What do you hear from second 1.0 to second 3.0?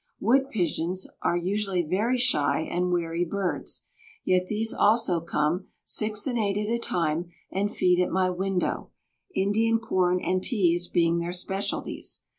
are usually very shy and